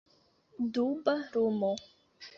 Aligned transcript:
Duba 0.73 1.13
lumo. 1.33 1.71